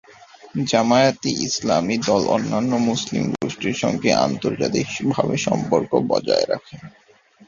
জামায়াত-ই-ইসলামী 0.65 1.95
দল 2.07 2.23
অন্যান্য 2.27 2.71
মুসলিম 2.89 3.23
গোষ্ঠীর 3.35 3.75
সঙ্গে 3.83 4.09
আন্তর্জাতিকভাবে 4.25 5.35
সম্পর্ক 5.47 5.91
বজায় 6.09 6.45
রাখে। 6.47 6.75